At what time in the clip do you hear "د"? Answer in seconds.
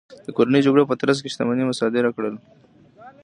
0.25-0.27